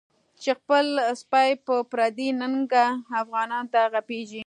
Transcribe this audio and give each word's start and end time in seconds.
چی 0.41 0.49
خپل 0.59 0.85
سپی 1.21 1.51
په 1.65 1.75
پردی 1.91 2.27
ننگه، 2.39 2.85
افغانانوته 3.21 3.81
غپیږی 3.93 4.39